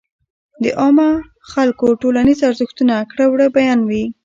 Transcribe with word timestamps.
د 0.63 0.65
عامو 0.79 1.09
خلکو 1.51 1.87
ټولنيز 2.01 2.39
ارزښتونه 2.49 2.95
،کړه 3.11 3.25
وړه 3.29 3.47
بيان 3.57 3.79
وي. 3.89 4.03